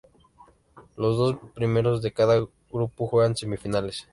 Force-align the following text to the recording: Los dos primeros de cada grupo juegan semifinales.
Los 0.97 1.15
dos 1.15 1.35
primeros 1.53 2.01
de 2.01 2.11
cada 2.11 2.43
grupo 2.71 3.05
juegan 3.05 3.37
semifinales. 3.37 4.07